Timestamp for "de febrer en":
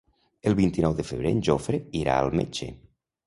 1.01-1.43